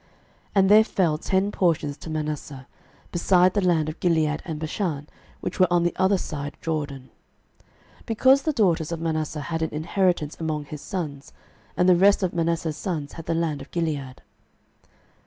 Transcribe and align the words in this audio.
06:017:005 0.01 0.09
And 0.55 0.69
there 0.71 0.83
fell 0.83 1.17
ten 1.19 1.51
portions 1.51 1.95
to 1.97 2.09
Manasseh, 2.09 2.67
beside 3.11 3.53
the 3.53 3.61
land 3.63 3.87
of 3.87 3.99
Gilead 3.99 4.41
and 4.45 4.59
Bashan, 4.59 5.07
which 5.41 5.59
were 5.59 5.71
on 5.71 5.83
the 5.83 5.95
other 5.95 6.17
side 6.17 6.57
Jordan; 6.59 7.11
06:017:006 7.99 8.05
Because 8.07 8.41
the 8.41 8.51
daughters 8.53 8.91
of 8.91 8.99
Manasseh 8.99 9.41
had 9.41 9.61
an 9.61 9.69
inheritance 9.71 10.35
among 10.39 10.65
his 10.65 10.81
sons: 10.81 11.33
and 11.77 11.87
the 11.87 11.95
rest 11.95 12.23
of 12.23 12.33
Manasseh's 12.33 12.77
sons 12.77 13.13
had 13.13 13.27
the 13.27 13.35
land 13.35 13.61
of 13.61 13.69
Gilead. 13.69 14.23